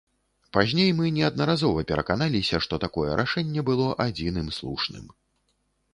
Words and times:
Пазней 0.55 0.87
мы 1.01 1.09
неаднаразова 1.17 1.83
пераканаліся, 1.91 2.61
што 2.69 2.81
такое 2.87 3.11
рашэнне 3.23 3.61
было 3.71 3.87
адзіным 4.07 4.47
слушным. 4.61 5.05